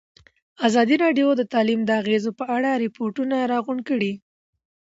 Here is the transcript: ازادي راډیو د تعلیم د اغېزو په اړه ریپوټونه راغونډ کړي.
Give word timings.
ازادي 0.67 0.95
راډیو 1.03 1.29
د 1.37 1.41
تعلیم 1.53 1.81
د 1.85 1.91
اغېزو 2.01 2.31
په 2.39 2.45
اړه 2.55 2.69
ریپوټونه 2.83 3.35
راغونډ 3.51 3.81
کړي. 3.89 4.13